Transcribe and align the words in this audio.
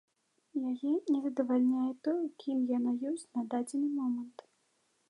Яе 0.69 0.93
не 1.13 1.19
задавальняе 1.25 1.91
тое, 2.09 2.17
кім 2.45 2.57
яна 2.77 2.91
ёсць 3.13 3.31
на 3.39 3.49
дадзены 3.55 3.87
момант. 4.01 4.37